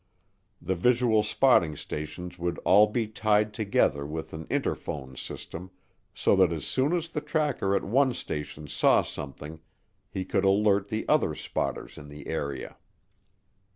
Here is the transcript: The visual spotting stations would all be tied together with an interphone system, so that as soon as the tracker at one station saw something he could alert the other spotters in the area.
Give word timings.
The 0.59 0.73
visual 0.73 1.21
spotting 1.21 1.75
stations 1.75 2.39
would 2.39 2.57
all 2.65 2.87
be 2.87 3.05
tied 3.05 3.53
together 3.53 4.03
with 4.03 4.33
an 4.33 4.47
interphone 4.49 5.15
system, 5.15 5.69
so 6.11 6.35
that 6.37 6.51
as 6.51 6.65
soon 6.65 6.91
as 6.93 7.13
the 7.13 7.21
tracker 7.21 7.75
at 7.75 7.83
one 7.83 8.15
station 8.15 8.67
saw 8.67 9.03
something 9.03 9.59
he 10.09 10.25
could 10.25 10.43
alert 10.43 10.87
the 10.87 11.07
other 11.07 11.35
spotters 11.35 11.99
in 11.99 12.07
the 12.07 12.25
area. 12.25 12.77